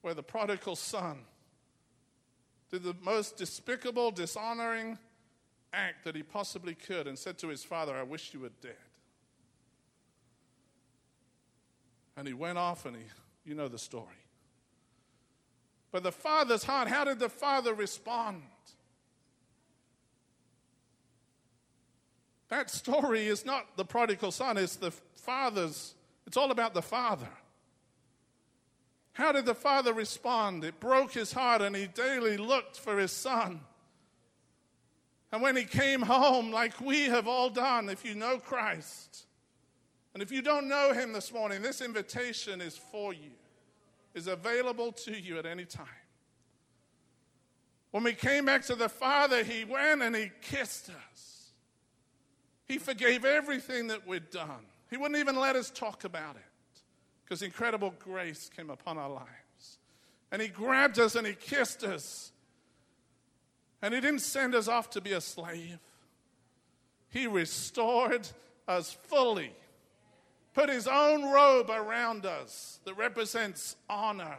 [0.00, 1.18] Where the prodigal son
[2.70, 4.98] did the most despicable, dishonoring
[5.72, 8.74] act that he possibly could and said to his father, I wish you were dead.
[12.16, 13.02] And he went off and he,
[13.44, 14.06] you know the story.
[15.92, 18.42] But the father's heart, how did the father respond?
[22.48, 25.94] That story is not the prodigal son, it's the father's,
[26.26, 27.28] it's all about the father.
[29.16, 30.62] How did the father respond?
[30.62, 33.60] It broke his heart, and he daily looked for his son.
[35.32, 39.24] And when he came home, like we have all done, if you know Christ,
[40.12, 43.30] and if you don't know him this morning, this invitation is for you,
[44.12, 45.86] is available to you at any time.
[47.92, 51.52] When we came back to the Father, he went and he kissed us.
[52.68, 54.66] He forgave everything that we'd done.
[54.90, 56.42] He wouldn't even let us talk about it
[57.26, 59.78] because incredible grace came upon our lives.
[60.30, 62.30] And He grabbed us and He kissed us.
[63.82, 65.78] And He didn't send us off to be a slave,
[67.08, 68.28] He restored
[68.68, 69.52] us fully,
[70.54, 74.38] put His own robe around us that represents honor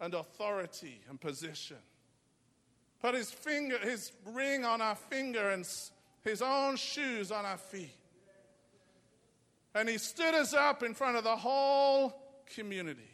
[0.00, 1.78] and authority and position.
[3.00, 5.68] Put his finger, his ring on our finger and
[6.24, 7.90] his own shoes on our feet.
[9.76, 12.18] And he stood us up in front of the whole
[12.54, 13.10] community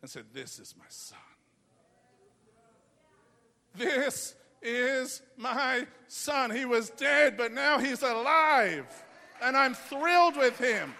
[0.00, 1.18] and said, This is my son.
[3.74, 6.52] This is my son.
[6.52, 8.86] He was dead, but now he's alive.
[9.42, 10.94] And I'm thrilled with him.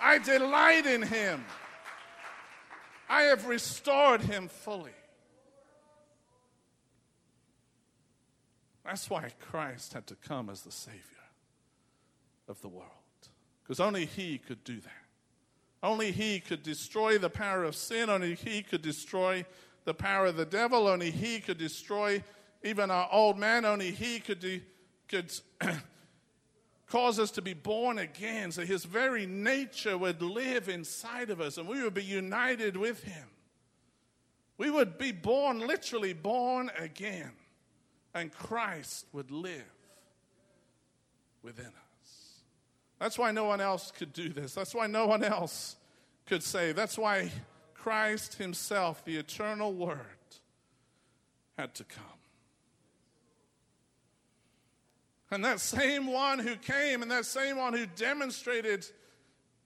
[0.00, 1.44] I delight in him.
[3.10, 4.92] I have restored him fully.
[8.82, 11.00] That's why Christ had to come as the Savior
[12.48, 13.03] of the world
[13.64, 14.92] because only He could do that.
[15.82, 18.10] Only He could destroy the power of sin.
[18.10, 19.44] Only He could destroy
[19.84, 20.86] the power of the devil.
[20.86, 22.22] Only He could destroy
[22.62, 23.64] even our old man.
[23.64, 24.62] Only He could, de-
[25.08, 25.32] could
[26.88, 31.56] cause us to be born again so His very nature would live inside of us
[31.56, 33.28] and we would be united with Him.
[34.56, 37.32] We would be born, literally born again,
[38.14, 39.64] and Christ would live
[41.42, 41.83] within us.
[43.04, 44.54] That's why no one else could do this.
[44.54, 45.76] That's why no one else
[46.24, 46.72] could say.
[46.72, 47.30] That's why
[47.74, 49.98] Christ Himself, the eternal Word,
[51.58, 52.02] had to come.
[55.30, 58.86] And that same one who came and that same one who demonstrated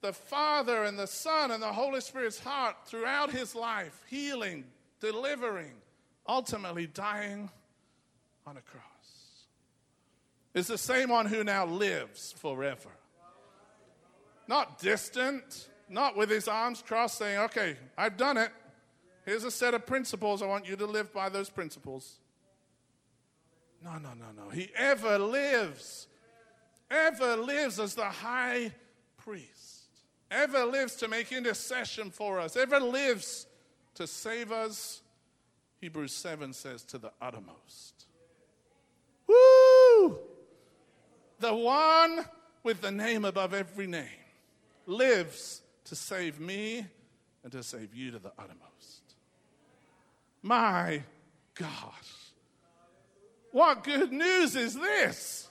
[0.00, 4.64] the Father and the Son and the Holy Spirit's heart throughout his life, healing,
[4.98, 5.74] delivering,
[6.26, 7.50] ultimately dying
[8.48, 8.82] on a cross,
[10.54, 12.90] is the same one who now lives forever
[14.48, 18.50] not distant, not with his arms crossed, saying, Okay, I've done it.
[19.24, 20.42] Here's a set of principles.
[20.42, 22.18] I want you to live by those principles.
[23.84, 24.48] No, no, no, no.
[24.48, 26.08] He ever lives,
[26.90, 28.72] ever lives as the high
[29.18, 29.84] priest,
[30.30, 33.46] ever lives to make intercession for us, ever lives
[33.94, 35.02] to save us.
[35.80, 38.06] Hebrews 7 says, to the uttermost.
[39.28, 40.18] Woo!
[41.38, 42.24] The one
[42.64, 44.08] with the name above every name
[44.88, 46.86] lives to save me
[47.42, 49.14] and to save you to the uttermost.
[50.42, 51.02] My
[51.54, 51.70] gosh.
[53.52, 55.48] What good news is this?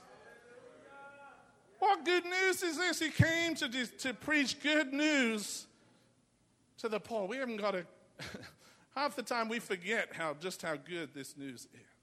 [1.78, 2.98] What good news is this?
[2.98, 5.66] He came to, to preach good news
[6.78, 7.26] to the poor.
[7.26, 7.86] We haven't got a.
[8.98, 11.97] half the time we forget how just how good this news is.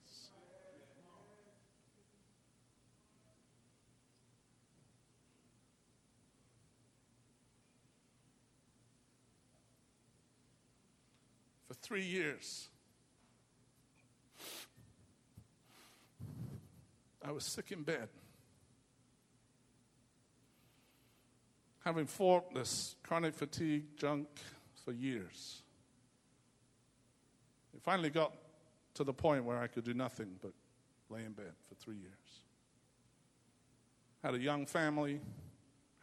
[11.86, 12.68] Three years.
[17.24, 18.10] I was sick in bed.
[21.84, 24.28] Having fought this chronic fatigue junk
[24.84, 25.62] for years.
[27.76, 28.34] It finally got
[28.96, 30.54] to the point where I could do nothing but
[31.12, 32.42] lay in bed for three years.
[34.24, 35.22] Had a young family,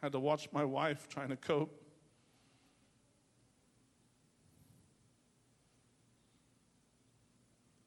[0.01, 1.82] had to watch my wife trying to cope.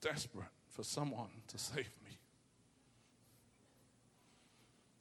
[0.07, 2.17] Desperate for someone to save me.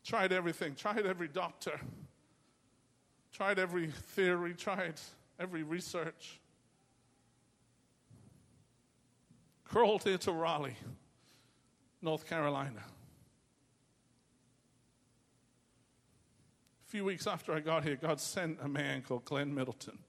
[0.04, 1.80] Tried everything, tried every doctor,
[3.32, 4.96] tried every theory, tried
[5.40, 6.40] every research.
[9.64, 10.78] Crawled here to Raleigh,
[12.02, 12.82] North Carolina.
[16.88, 20.00] A few weeks after I got here, God sent a man called Glenn Middleton.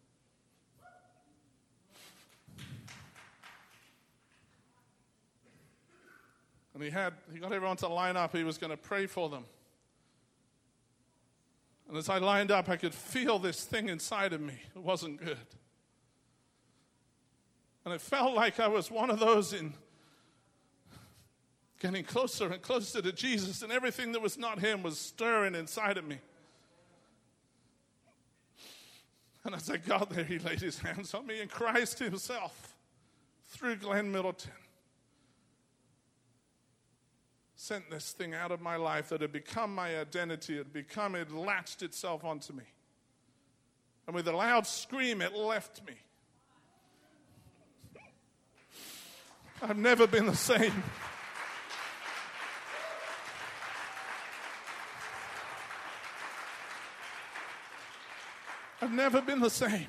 [6.77, 8.37] And he had he got everyone to line up.
[8.37, 9.47] He was going to pray for them.
[11.89, 14.61] And as I lined up, I could feel this thing inside of me.
[14.75, 15.39] It wasn't good.
[17.87, 19.73] And it felt like I was one of those in
[21.81, 25.97] getting closer and closer to Jesus, and everything that was not Him was stirring inside
[25.97, 26.19] of me.
[29.45, 32.77] And as I got there, He laid His hands on me, and Christ Himself,
[33.47, 34.53] through Glenn Middleton,
[37.57, 41.15] sent this thing out of my life that had become my identity, it had become,
[41.15, 42.65] it latched itself onto me.
[44.07, 45.95] And with a loud scream, it left me.
[49.63, 50.83] I've never been the same.
[58.83, 59.87] I've never been the same.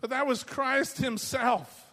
[0.00, 1.90] But that was Christ Himself.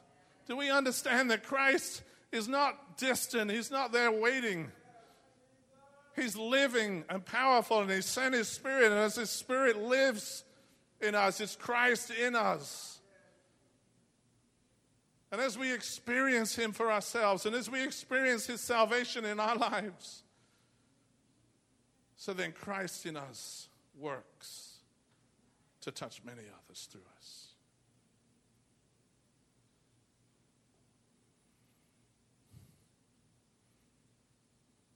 [0.48, 4.72] Do we understand that Christ is not distant, He's not there waiting?
[6.16, 10.44] He's living and powerful, and He sent His Spirit, and as His Spirit lives
[11.02, 13.00] in us, it's Christ in us.
[15.32, 19.56] And as we experience Him for ourselves, and as we experience His salvation in our
[19.56, 20.24] lives,
[22.16, 23.68] so then Christ in us
[24.00, 24.78] works
[25.82, 27.43] to touch many others through us.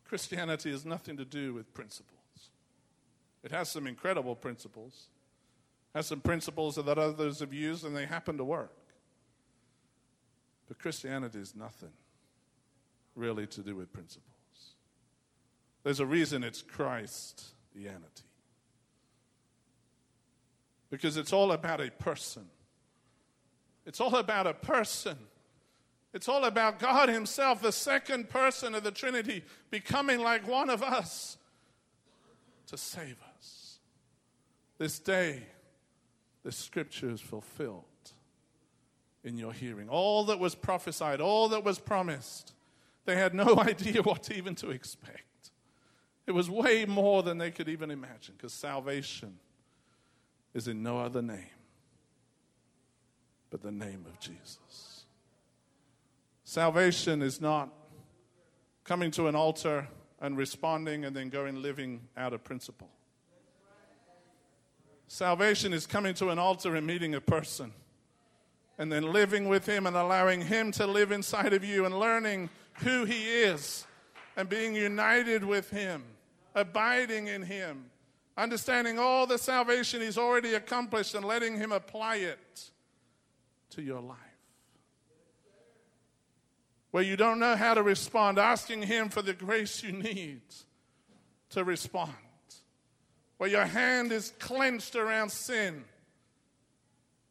[0.08, 2.18] Christianity has nothing to do with principles.
[3.44, 5.08] It has some incredible principles,
[5.94, 8.74] has some principles that others have used and they happen to work.
[10.68, 11.92] But Christianity is nothing
[13.16, 14.26] really to do with principles.
[15.84, 18.24] There's a reason it's Christianity.
[20.90, 22.46] Because it's all about a person.
[23.86, 25.18] It's all about a person.
[26.18, 30.82] It's all about God Himself, the second person of the Trinity, becoming like one of
[30.82, 31.38] us
[32.66, 33.78] to save us.
[34.80, 35.44] This day,
[36.42, 37.84] the scripture is fulfilled
[39.24, 39.90] in your hearing.
[39.90, 42.52] All that was prophesied, all that was promised,
[43.06, 45.52] they had no idea what even to expect.
[46.26, 49.38] It was way more than they could even imagine because salvation
[50.56, 51.52] is in no other name
[53.52, 54.87] but the name of Jesus.
[56.50, 57.74] Salvation is not
[58.86, 59.86] coming to an altar
[60.22, 62.88] and responding and then going living out of principle.
[65.08, 67.74] Salvation is coming to an altar and meeting a person
[68.78, 72.50] and then living with him and allowing him to live inside of you and learning
[72.76, 73.86] who he is
[74.38, 76.02] and being united with him,
[76.56, 77.88] abiding in him,
[78.38, 82.72] understanding all the salvation he's already accomplished and letting him apply it
[83.72, 84.27] to your life.
[86.98, 90.42] Where you don't know how to respond, asking him for the grace you need
[91.52, 92.16] to respond.
[93.38, 95.84] Where your hand is clenched around sin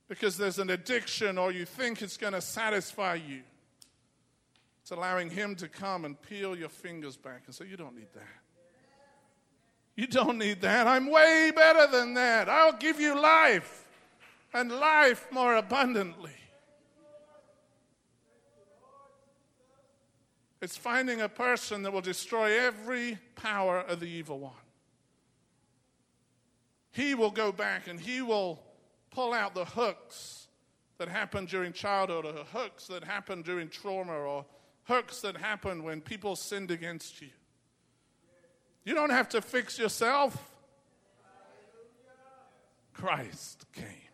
[0.06, 3.42] because there's an addiction or you think it's going to satisfy you.
[4.82, 8.12] It's allowing him to come and peel your fingers back and say, You don't need
[8.14, 8.22] that.
[9.96, 10.86] You don't need that.
[10.86, 12.48] I'm way better than that.
[12.48, 13.84] I'll give you life
[14.54, 16.30] and life more abundantly.
[20.66, 24.64] It's finding a person that will destroy every power of the evil one.
[26.90, 28.60] He will go back and he will
[29.12, 30.48] pull out the hooks
[30.98, 34.44] that happened during childhood, or hooks that happened during trauma, or
[34.88, 37.30] hooks that happened when people sinned against you.
[38.82, 40.36] You don't have to fix yourself.
[42.92, 44.05] Christ came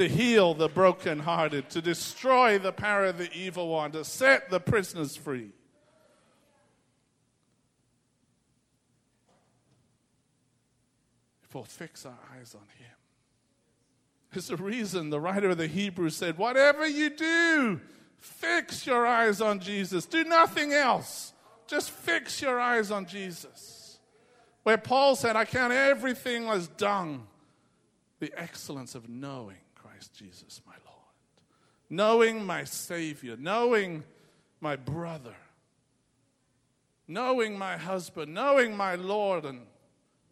[0.00, 4.58] to heal the brokenhearted, to destroy the power of the evil one, to set the
[4.58, 5.50] prisoners free.
[11.44, 12.96] If we'll fix our eyes on Him.
[14.32, 17.82] it's a reason the writer of the Hebrews said, Whatever you do,
[18.20, 20.06] fix your eyes on Jesus.
[20.06, 21.34] Do nothing else.
[21.66, 23.98] Just fix your eyes on Jesus.
[24.62, 27.26] Where Paul said, I count everything as dung,
[28.18, 29.58] the excellence of knowing
[30.00, 30.96] Christ Jesus, my Lord.
[31.90, 33.36] Knowing my Savior.
[33.38, 34.02] Knowing
[34.58, 35.34] my brother.
[37.06, 38.32] Knowing my husband.
[38.32, 39.60] Knowing my Lord and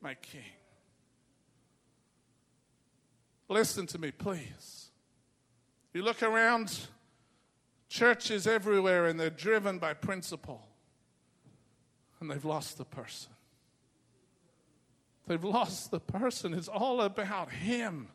[0.01, 0.41] my King.
[3.51, 4.89] Listen to me, please.
[5.93, 6.79] You look around
[7.91, 10.67] churches everywhere and they're driven by principle,
[12.21, 13.33] and they've lost the person.
[15.27, 16.55] They've lost the person.
[16.55, 18.09] It's all about Him.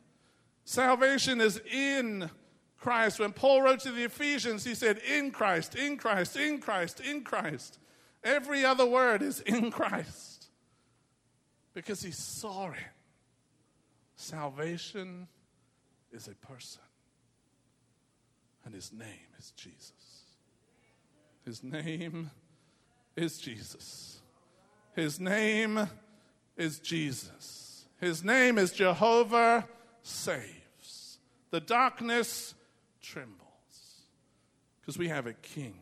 [0.64, 2.30] Salvation is in
[2.78, 3.18] Christ.
[3.18, 7.22] When Paul wrote to the Ephesians, he said, In Christ, in Christ, in Christ, in
[7.22, 7.78] Christ.
[8.22, 10.46] Every other word is in Christ
[11.74, 12.78] because he saw it.
[14.16, 15.28] Salvation
[16.12, 16.82] is a person,
[18.64, 19.08] and his name
[19.38, 20.24] is Jesus.
[21.44, 22.30] His name
[23.16, 24.20] is Jesus.
[24.94, 25.88] His name
[26.56, 27.86] is Jesus.
[28.00, 29.66] His name is Jehovah
[30.04, 31.18] saves.
[31.50, 32.54] The darkness
[33.00, 33.40] trembles
[34.80, 35.74] because we have a king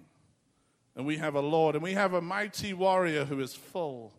[0.96, 4.12] and we have a Lord and we have a mighty warrior who is full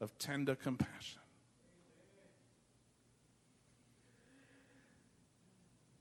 [0.00, 1.20] of tender compassion.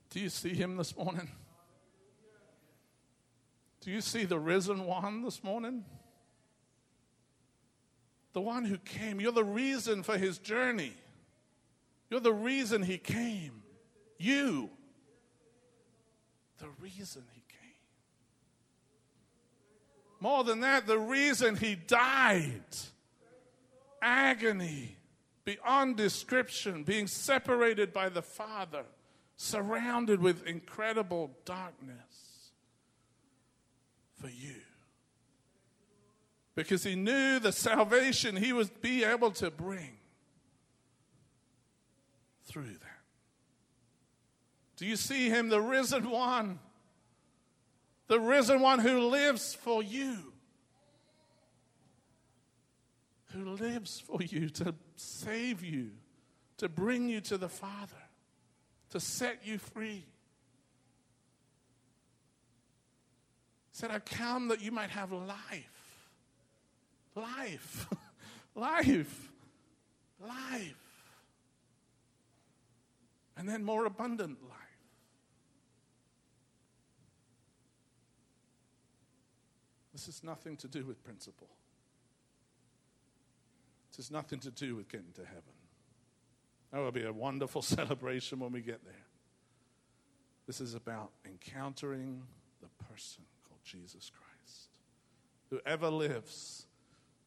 [0.10, 1.30] Do you see him this morning?
[3.82, 5.84] Do you see the risen one this morning?
[8.34, 9.20] The one who came.
[9.20, 10.94] You're the reason for his journey.
[12.12, 13.64] You're the reason he came.
[14.20, 14.70] You.
[16.60, 17.72] The reason he came.
[20.20, 22.66] More than that, the reason he died.
[24.02, 24.98] Agony
[25.46, 28.84] beyond description, being separated by the Father
[29.38, 32.52] surrounded with incredible darkness
[34.20, 34.62] for you.
[36.54, 40.01] Because he knew the salvation he would be able to bring
[42.46, 43.00] through that.
[44.78, 46.60] Do you see him, the risen one?
[48.08, 50.18] The risen one who lives for you.
[53.34, 55.92] Who lives for you to save you,
[56.58, 57.98] to bring you to the Father
[58.92, 60.06] to set you free.
[63.70, 66.08] He said, I come that you might have life.
[67.16, 67.88] Life.
[68.56, 69.32] life.
[70.20, 70.76] Life.
[73.42, 74.60] And then more abundant life.
[79.92, 81.50] This has nothing to do with principle.
[83.90, 85.42] This has nothing to do with getting to heaven.
[86.72, 89.08] That will be a wonderful celebration when we get there.
[90.46, 92.22] This is about encountering
[92.62, 94.68] the person called Jesus Christ,
[95.50, 96.68] who ever lives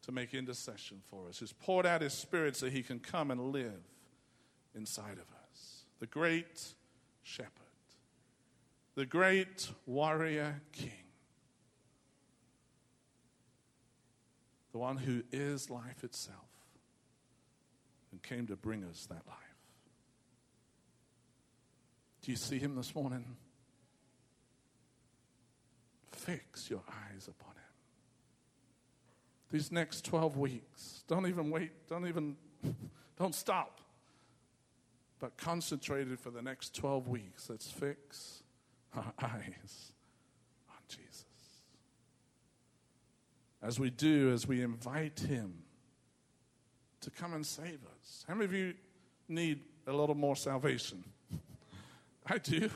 [0.03, 3.51] to make intercession for us, who's poured out his spirit so he can come and
[3.51, 3.83] live
[4.73, 5.44] inside of us.
[5.99, 6.73] The great
[7.23, 7.51] shepherd,
[8.95, 10.91] the great warrior king,
[14.71, 16.37] the one who is life itself
[18.11, 19.37] and came to bring us that life.
[22.21, 23.35] Do you see him this morning?
[26.11, 27.61] Fix your eyes upon him.
[29.51, 32.35] These next 12 weeks, don't even wait, don't even,
[33.19, 33.79] don't stop.
[35.25, 38.43] But concentrated for the next 12 weeks, let's fix
[38.95, 39.91] our eyes
[40.69, 41.25] on Jesus.
[43.59, 45.63] As we do, as we invite him
[47.01, 48.23] to come and save us.
[48.27, 48.75] How many of you
[49.27, 51.03] need a little more salvation?
[52.27, 52.69] I do.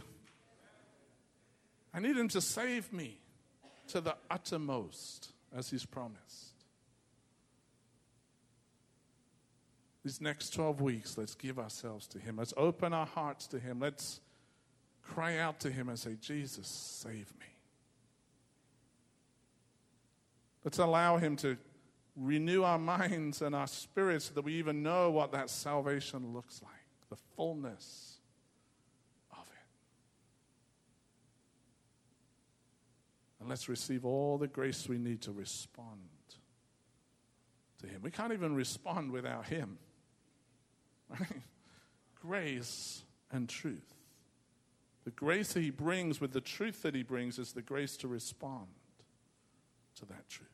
[1.94, 3.20] I need Him to save me
[3.90, 6.49] to the uttermost, as He's promised.
[10.04, 12.38] These next 12 weeks, let's give ourselves to Him.
[12.38, 13.80] Let's open our hearts to Him.
[13.80, 14.22] Let's
[15.04, 17.46] cry out to Him and say, Jesus, save me.
[20.64, 21.58] Let's allow Him to
[22.16, 26.62] renew our minds and our spirits so that we even know what that salvation looks
[26.64, 26.74] like
[27.10, 28.20] the fullness
[29.32, 29.66] of it.
[33.40, 36.00] And let's receive all the grace we need to respond
[37.82, 38.02] to Him.
[38.02, 39.78] We can't even respond without Him.
[41.10, 41.42] Right?
[42.22, 43.96] Grace and truth.
[45.06, 48.08] The grace that He brings with the truth that He brings is the grace to
[48.08, 48.68] respond
[49.96, 50.50] to that truth.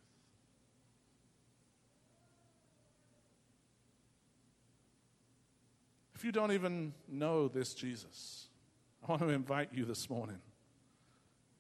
[6.14, 8.47] If you don't even know this Jesus,
[9.03, 10.39] I want to invite you this morning.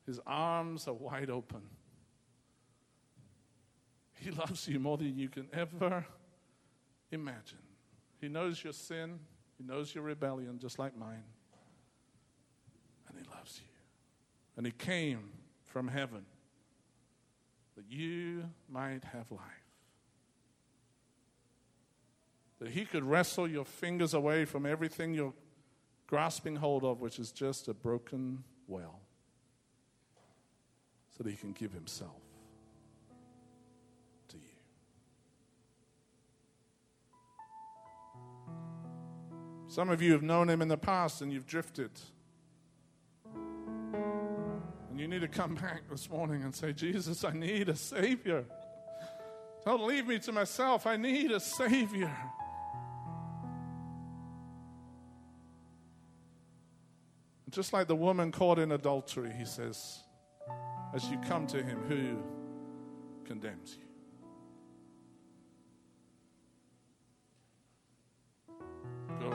[0.05, 1.61] His arms are wide open.
[4.13, 6.05] He loves you more than you can ever
[7.11, 7.64] imagine.
[8.25, 9.19] He knows your sin,
[9.55, 11.21] He knows your rebellion, just like mine.
[13.07, 13.69] And He loves you.
[14.57, 15.29] And He came
[15.63, 16.25] from heaven
[17.75, 19.41] that you might have life.
[22.57, 25.35] That He could wrestle your fingers away from everything you're
[26.07, 29.01] grasping hold of, which is just a broken well,
[31.15, 32.24] so that He can give Himself
[39.67, 41.91] Some of you have known Him in the past and you've drifted.
[43.35, 48.45] And you need to come back this morning and say, Jesus, I need a Savior.
[49.65, 50.85] Don't leave me to myself.
[50.85, 52.15] I need a Savior.
[57.49, 59.99] Just like the woman caught in adultery, he says,
[60.93, 62.21] as you come to him, who
[63.25, 63.84] condemns you?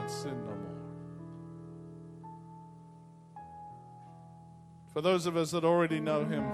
[0.01, 0.57] Go and sin no more.
[4.93, 6.45] For those of us that already know him,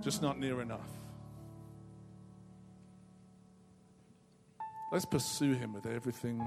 [0.00, 0.88] just not near enough.
[4.92, 6.42] Let's pursue him with everything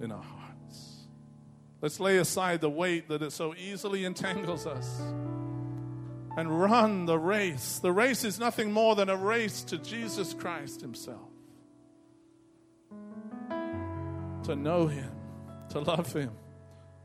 [0.00, 1.06] in our hearts.
[1.80, 5.00] Let's lay aside the weight that it so easily entangles us
[6.36, 7.78] and run the race.
[7.78, 11.35] The race is nothing more than a race to Jesus Christ Himself.
[14.46, 15.10] To know Him,
[15.70, 16.30] to love Him,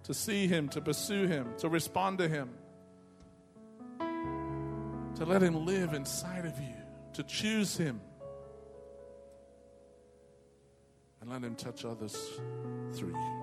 [0.04, 2.52] to see Him, to pursue Him, to respond to Him,
[5.16, 6.76] to let Him live inside of you,
[7.14, 8.00] to choose Him,
[11.20, 12.16] and let Him touch others
[12.94, 13.41] through you.